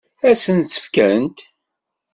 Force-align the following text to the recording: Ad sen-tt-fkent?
Ad 0.29 0.37
sen-tt-fkent? 0.43 1.37